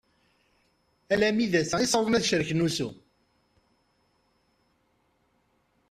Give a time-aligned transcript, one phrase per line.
[1.13, 2.89] Alammi d ass i ssawḍen ad cerken ussu.